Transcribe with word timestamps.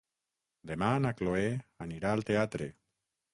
Demà 0.71 0.87
na 1.03 1.11
Cloè 1.19 1.43
anirà 1.87 2.15
al 2.17 2.25
teatre. 2.31 2.71